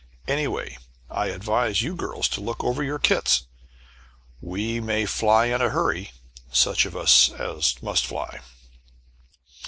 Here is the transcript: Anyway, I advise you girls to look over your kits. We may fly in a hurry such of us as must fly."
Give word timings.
Anyway, 0.27 0.79
I 1.11 1.27
advise 1.27 1.83
you 1.83 1.95
girls 1.95 2.27
to 2.29 2.41
look 2.41 2.63
over 2.63 2.81
your 2.81 2.97
kits. 2.97 3.45
We 4.41 4.79
may 4.79 5.05
fly 5.05 5.45
in 5.45 5.61
a 5.61 5.69
hurry 5.69 6.11
such 6.51 6.87
of 6.87 6.95
us 6.97 7.29
as 7.33 7.75
must 7.83 8.07
fly." 8.07 8.39